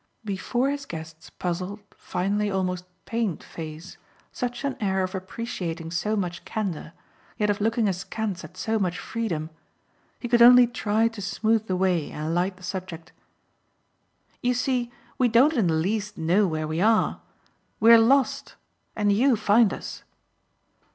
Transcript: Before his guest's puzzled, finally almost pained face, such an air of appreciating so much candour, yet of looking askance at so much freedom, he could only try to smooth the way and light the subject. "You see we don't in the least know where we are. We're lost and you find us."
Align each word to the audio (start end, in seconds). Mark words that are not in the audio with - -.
Before 0.25 0.71
his 0.71 0.87
guest's 0.87 1.29
puzzled, 1.29 1.81
finally 1.95 2.49
almost 2.49 2.85
pained 3.05 3.43
face, 3.43 3.97
such 4.31 4.63
an 4.63 4.75
air 4.81 5.03
of 5.03 5.13
appreciating 5.13 5.91
so 5.91 6.15
much 6.15 6.43
candour, 6.43 6.93
yet 7.37 7.51
of 7.51 7.61
looking 7.61 7.87
askance 7.87 8.43
at 8.43 8.57
so 8.57 8.79
much 8.79 8.97
freedom, 8.97 9.51
he 10.19 10.27
could 10.27 10.41
only 10.41 10.65
try 10.65 11.07
to 11.09 11.21
smooth 11.21 11.67
the 11.67 11.75
way 11.75 12.09
and 12.09 12.33
light 12.33 12.57
the 12.57 12.63
subject. 12.63 13.11
"You 14.41 14.55
see 14.55 14.91
we 15.19 15.27
don't 15.27 15.53
in 15.53 15.67
the 15.67 15.75
least 15.75 16.17
know 16.17 16.47
where 16.47 16.67
we 16.67 16.81
are. 16.81 17.21
We're 17.79 17.99
lost 17.99 18.55
and 18.95 19.11
you 19.11 19.35
find 19.35 19.71
us." 19.71 20.01